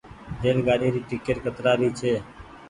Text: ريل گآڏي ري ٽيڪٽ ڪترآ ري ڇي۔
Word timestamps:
ريل 0.43 0.59
گآڏي 0.67 0.87
ري 0.93 1.01
ٽيڪٽ 1.09 1.37
ڪترآ 1.45 1.71
ري 1.81 1.89
ڇي۔ 1.99 2.13